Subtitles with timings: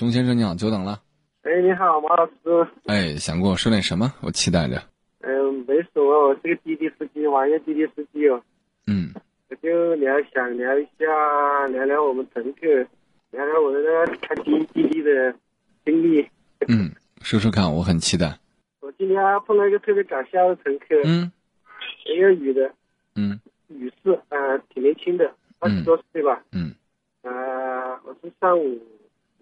[0.00, 0.98] 熊先生你好，久等了。
[1.42, 2.66] 哎，你好，马老师。
[2.86, 4.10] 哎，想跟我说点什么？
[4.22, 4.82] 我期待着。
[5.20, 8.42] 嗯，没说，我是个滴滴司机，网约滴滴司机哦。
[8.86, 9.12] 嗯，
[9.50, 12.66] 我就聊想聊一下，聊聊我们乘客，
[13.30, 15.34] 聊聊我那个开滴滴滴的
[15.84, 16.26] 经历。
[16.68, 16.90] 嗯，
[17.20, 18.34] 说说看，我很期待。
[18.80, 21.30] 我今天碰到一个特别搞笑的乘客，嗯
[22.06, 22.72] 一个女的，
[23.16, 26.42] 嗯女士，呃，挺年轻的，二十多岁吧。
[26.52, 26.74] 嗯
[27.20, 27.30] 呃，
[28.06, 28.80] 我是上午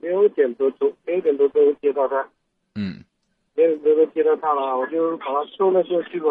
[0.00, 2.28] 六点多钟，六点多钟接到他，
[2.74, 3.04] 嗯。
[3.54, 6.28] 六点多钟接到他了，我就把他送了过去吧。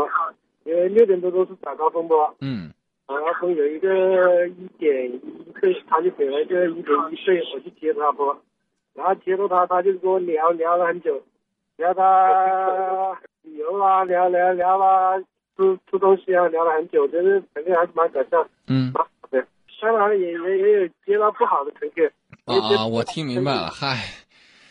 [0.64, 2.72] 因为六点多钟是早高峰吧，嗯。
[3.08, 5.20] 早高峰有一个一点一
[5.60, 8.36] 岁，他就给了一个一点一岁，我去接他不，
[8.94, 11.22] 然后接到他，他就跟我聊聊了很久，
[11.78, 15.18] 聊他旅游啊，聊聊聊啊
[15.56, 18.92] 吃吃东西啊，聊了很久，就是肯定还是蛮搞笑，嗯。
[18.94, 19.46] 蛮好的。
[19.80, 22.10] 当然也也也有接到不好的乘客，
[22.48, 23.70] 啊，我听明白了。
[23.76, 24.06] 嗨，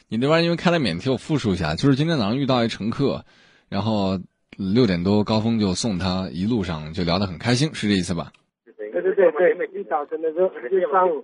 [0.08, 3.24] 你那边因为开了免提，我复述一下，就是今天早上遇到一乘客，
[3.68, 4.18] 然后
[4.56, 8.32] 六点多高峰就送他，一路上就聊得很开心，是这意思吧？
[8.64, 11.22] 对对对对，一早晨的时候就上午。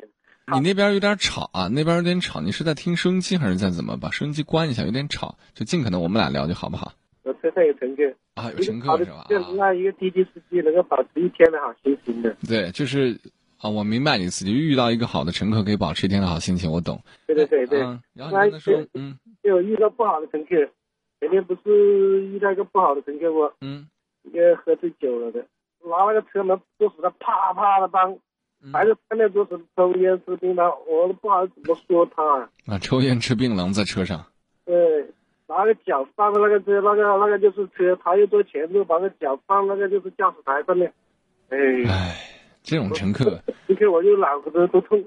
[0.53, 3.97] 你那边有点吵啊，那边有点吵，你是在听收音机还是在怎么？
[3.97, 6.93] 把收音机关一下，有点吵，就尽可能我们俩聊就好不好？
[7.23, 8.03] 我车上有乘客，
[8.35, 9.25] 啊，有乘客是吧？
[9.31, 12.37] 就啊，让一个滴滴司机能够保持一天的好心情的。
[12.47, 13.17] 对，就是
[13.63, 17.01] 啊，我明白你自己遇到一个好的乘客可以保持一天的好心情，我懂。
[17.27, 20.57] 对对对对，嗯，然后你跟他说，嗯就遇到不好的乘客，
[21.21, 23.87] 前天不是遇到一个不好的乘客不，嗯
[24.25, 25.41] 一个喝醉酒了的，
[25.85, 28.13] 拿那个车门 door 死他啪啪的帮，
[28.65, 32.51] 嗯还是看见 door 死抽烟吃槟榔，我都不好怎么说他啊。
[32.67, 34.25] 啊，抽烟吃槟榔在车上，
[34.65, 34.75] 对，
[35.47, 40.93] 拿个脚放在那个车，那个那个就是车，他又坐前座，把个脚放那个就是驾驶台上面，
[41.49, 42.32] 哎，唉，
[42.63, 45.03] 这种乘客， 今天我就脑壳都都痛，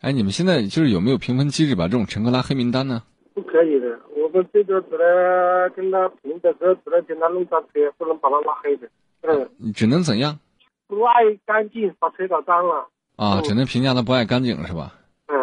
[0.00, 3.02] 哎，你们现在就是有没有评分机制把这种乘客拉黑名单呢？
[3.34, 8.88] 不可以的，我们最多只能跟他评的时候只能跟他弄张车，不能把他拉黑的。
[9.22, 10.38] 嗯，你只能怎样
[10.86, 12.88] 不爱干净，把车搞脏了。
[13.16, 13.40] 啊？
[13.40, 14.94] 嗯只能评价他不爱干净是吧？
[15.28, 15.36] 嗯，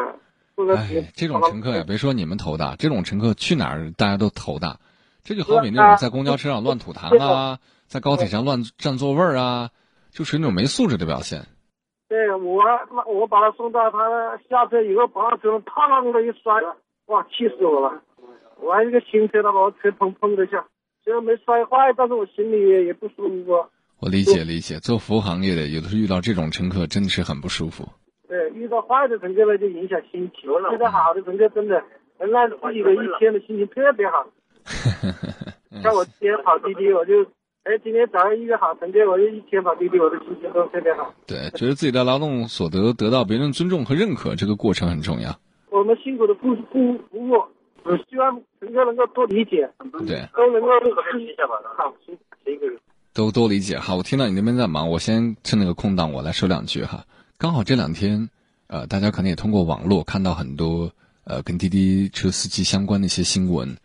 [0.56, 4.80] 不能直接哎，这种乘客呀，别说你们头大，这种乘客去哪儿大家都头大。
[5.24, 9.70] 这就好比那种在公交车上乱吐痰啊，在高铁上乱占座位啊，
[10.12, 11.46] 就属于那种没素质的表现。
[12.10, 16.54] 对我，那我把他送到他下车以后，把他车砰的一摔，
[17.08, 18.02] 哇，气死我了！
[18.60, 20.66] 我还是个新车，他把我车砰砰的一下，
[21.04, 23.66] 虽然没摔坏，但是我心里也也不舒服。
[24.00, 27.84] 我理解理解，做服务行业的有的时候遇到这种乘客真的是很不舒服。
[28.28, 31.84] 对，遇到坏的乘客呢，就影响心情；遇到好的乘客，真的
[32.20, 34.26] 能让自己的一天的心情特别好。
[35.82, 37.26] 像我今天跑滴滴，我就，
[37.68, 41.14] 哎，今天早上一个好乘客，我就一天跑滴滴，我的心情都特别好。
[41.26, 45.38] 对，觉得自己的劳动所得得到别人尊重和认可，这个过程很重要。
[45.70, 47.34] 我们辛苦的付付服务，
[47.84, 49.70] 我希望乘客能够多理解，
[50.08, 50.70] 对，都能够
[51.20, 51.56] 一下吧。
[51.78, 52.80] 好，辛辛苦了。
[53.14, 53.94] 都多理解哈。
[53.94, 57.04] 我听到你那边在忙，我先趁那个空档我来说两句哈。
[57.38, 58.30] 刚好这两天，
[58.68, 60.90] 呃，大家可能也通过网络看到很多
[61.26, 63.76] 呃跟滴滴车司机相关的一些新闻，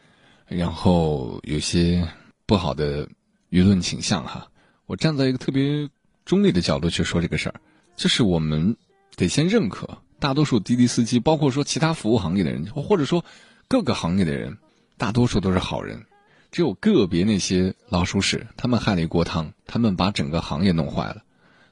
[0.46, 2.06] 然后有些
[2.46, 3.08] 不好的
[3.52, 4.48] 舆论倾向哈。
[4.86, 5.88] 我站在一个特别
[6.24, 7.60] 中立的角度去说这个事儿，
[7.94, 8.76] 就是我们
[9.14, 13.24] 得先认可大多数滴滴司机，包括说其他服务行业的人，或者说
[13.68, 14.56] 各个行业的人，
[14.96, 16.04] 大多数都是好人。
[16.50, 21.22] 只有个别那些老鼠屎，他们害了一锅汤，他们把整个行业弄坏了，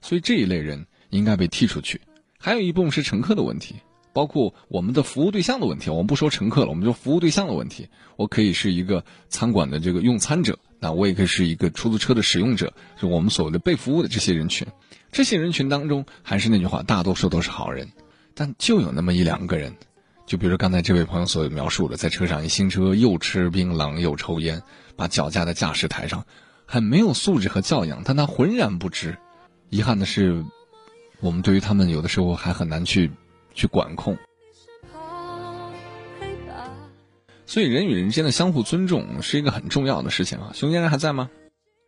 [0.01, 2.01] 所以这一类人应该被剔出去。
[2.39, 3.77] 还有一部分是乘客的问题，
[4.13, 5.91] 包括我们的服务对象的问题。
[5.91, 7.89] 我们不说乘客了，我们就服务对象的问题。
[8.17, 14.67] 我可以是一个餐馆的这个用餐者，那我也可以是一个出租车的使用者，就我们所谓的被服务的这些人群。
[15.13, 17.89] 这些人群当中，还是那句话，大多数都是好人，
[18.35, 19.75] 但就有那么一两个人。
[20.27, 24.63] 就比如刚才这位朋友所描述的，在车上一新车又吃槟榔又抽烟，
[24.95, 26.25] 把脚架在驾驶台上，
[26.67, 29.19] 很没有素质和教养，但他浑然不知。
[29.71, 30.45] 遗憾的是，
[31.21, 33.11] 我们对于他们有的时候还很难去
[33.55, 34.17] 去管控。
[37.47, 40.53] 所以人与人之间的相互尊重是一个很重要的事情啊。
[40.55, 41.29] 熊先生还在吗？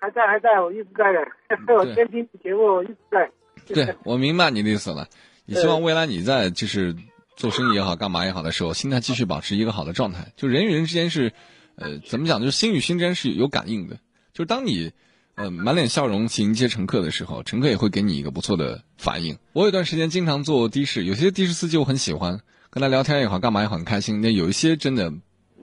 [0.00, 1.20] 还在还在，我一直在的。
[1.72, 3.31] 我先听节目，我一直在。
[3.69, 5.06] 对，我明白你的意思了。
[5.46, 6.96] 也希望未来你在就是
[7.36, 10.32] 做生意也好，干嘛也好的时候，心态继续保持一个好的状态。
[10.34, 11.32] 就人与人之间是，
[11.76, 12.40] 呃，怎么讲？
[12.40, 14.00] 就是心与心之间是有感应的。
[14.32, 14.92] 就是当你，
[15.34, 19.38] 呃，满脸笑容去迎接乘客的时候，乘客也会给你一个不错的反应。
[19.55, 22.40] 我有段时间经常坐的士，有些的士司机我很喜欢，
[22.70, 24.20] 跟他聊天也好，干嘛也好，很开心。
[24.20, 25.12] 那有一些真的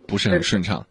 [0.08, 0.86] 不是很顺畅。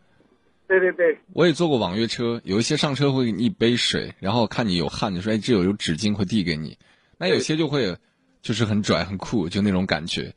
[0.69, 6.79] 对对对，我也坐过网约车，有一些上车会给你一杯水，然后看你有汗，就说哎，这有有纸巾会递给你。
[7.19, 7.97] 那有些就会，
[8.43, 10.33] 就是很拽很酷，就那种感觉。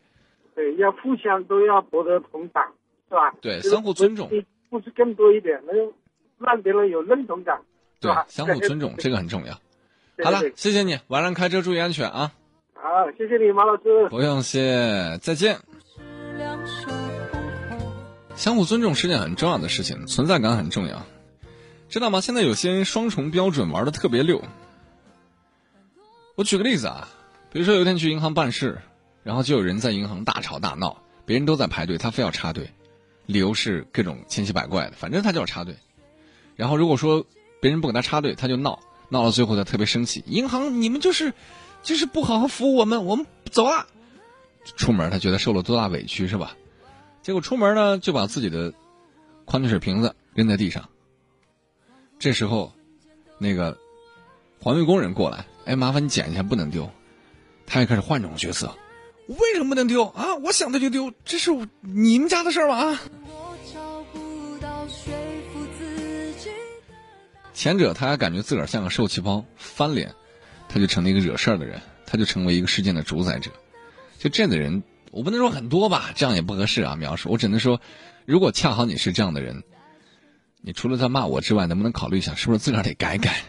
[0.55, 2.63] 对，要互相都要博得同感，
[3.07, 3.35] 是吧？
[3.41, 4.29] 对，相互尊重，
[4.69, 5.75] 付出更多一点，能
[6.39, 7.61] 让别人有认同感，
[8.01, 9.53] 对， 相互尊重，这个很重要。
[10.23, 12.33] 好了，谢谢你，晚上开车注意安全啊！
[12.73, 12.81] 好，
[13.17, 14.09] 谢谢你，马老师。
[14.09, 15.59] 不用谢，再见。
[18.35, 21.05] 相互尊重是件很重要的事情，存在感很重要，
[21.89, 22.21] 知道吗？
[22.21, 24.43] 现在有些人双重标准玩的特别溜。
[26.35, 27.07] 我举个例子啊，
[27.51, 28.79] 比如说有一天去银行办事，
[29.23, 32.71] 然后就有人在银行大吵大闹，别人都在排队，他非要插队，
[33.25, 35.75] 理由是各种千奇百怪的，反正他就要插队。
[36.55, 37.25] 然后如果说
[37.61, 41.33] 别人不给他插队，他就闹，闹到最后他特别生气，银行你们就是，
[41.83, 43.87] 就是不好好服务我们，我们走了。
[44.75, 46.57] 出门他觉得受了多大委屈是吧？
[47.21, 48.73] 结果出门呢就把自己的
[49.45, 50.89] 矿泉水瓶子扔在地上。
[52.19, 52.73] 这时候，
[53.37, 53.77] 那个
[54.59, 55.45] 环卫工人过来。
[55.65, 56.89] 哎，麻烦你捡一下，不能丢。
[57.67, 58.75] 他也开始换种角色，
[59.27, 60.35] 为什么不能丢啊？
[60.43, 62.75] 我想丢就丢，这是你们家的事儿吗？
[62.75, 63.01] 啊！
[67.53, 70.13] 前者他还感觉自个儿像个受气包，翻脸，
[70.69, 73.51] 他就成了一个惹事儿的人，他就成为一个事件的主宰者。
[74.17, 76.95] 就这样的人，我不能说很多吧，这样也不合适啊。
[76.95, 77.81] 描述我只能说，
[78.25, 79.63] 如果恰好你是这样的人，
[80.61, 83.41] 你除了在骂我之外，能不能考虑一下，是不是自个儿得改改？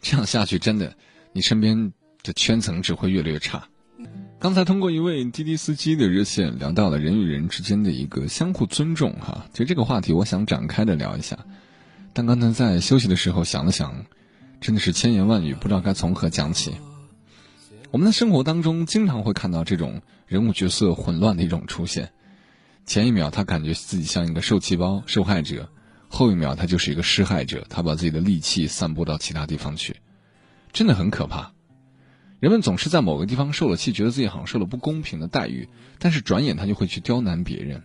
[0.00, 0.94] 这样下去真的。
[1.32, 1.92] 你身边
[2.22, 3.68] 的圈层只会越来越差。
[4.38, 11.36] 刚才通过一位滴滴司机的热线聊到了人与人之间的一个相互尊重，哈，其实这个话题我想展开的聊一下。
[12.12, 14.04] 但刚才在休息的时候想了想，
[14.60, 16.74] 真的是千言万语，不知道该从何讲起。
[17.90, 22.10] 我们的生活当中经常会看到这种人物角色混乱的一种出现，
[22.86, 25.68] 前一秒他感觉自己像一个受气包、受害者，
[26.08, 29.96] 后一秒他就是一个施害者，他把自己的戾气散播到其他地方去。
[30.72, 31.52] 真的很可怕，
[32.38, 35.68] 人们总是在某个地方受了气，觉得自己好像受了不公平的待遇，
[35.98, 37.82] 但是转眼他就会去刁难别人，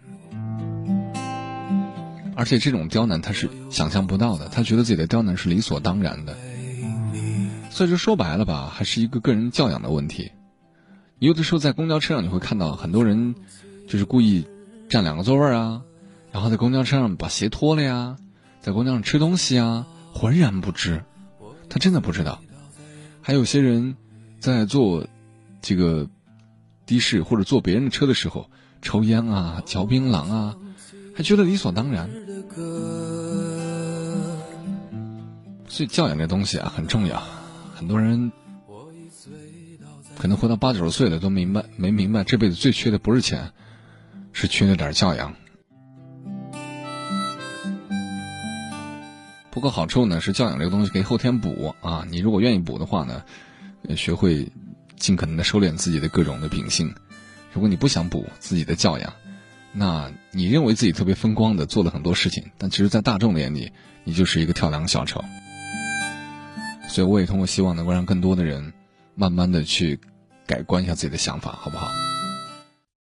[2.36, 6.36] 而且这种刁难他是想象不到的，他觉得自己的刁难是理所当然的，
[7.70, 10.32] 所以就说白了吧，还是一个个人教养的问题。
[11.20, 13.36] 有的时候在公交车上你会看到很多人，
[13.88, 14.46] 就是故意
[14.90, 15.82] 占两个座位啊，
[16.32, 18.18] 然后在公交车上把鞋脱了呀，
[18.60, 21.04] 在公交上吃东西啊，浑然不知，
[21.70, 22.42] 他真的不知道。
[23.22, 23.96] 还有些人，
[24.40, 25.08] 在坐
[25.62, 26.08] 这个
[26.86, 28.50] 的士或者坐别人的车的时候，
[28.82, 30.56] 抽烟啊、嚼槟榔啊，
[31.16, 32.10] 还觉得理所当然。
[35.68, 37.24] 所以教养这东西啊很重要。
[37.74, 38.32] 很多人
[40.18, 43.52] 可能活到八九十岁了都明白没明白，这辈子最缺的不是钱，
[44.32, 45.34] 是缺那点教养。
[49.52, 53.24] 不过好处呢是教养这个东西可以后天补啊，你如果愿意补的话呢，
[53.96, 54.52] 学会
[54.98, 56.94] 尽可能的收敛自己的各种的秉性。
[57.54, 59.14] 如果你不想补自己的教养，
[59.78, 63.74] 那你认为自己特别风光的做了很多事情，但其实，在大众的眼里，
[64.06, 65.24] 你就是一个跳梁小丑。
[66.88, 68.72] 所以我也通过希望能够让更多的人
[69.16, 70.00] 慢慢的去
[70.48, 71.92] 改观一下自己的想法，好不好？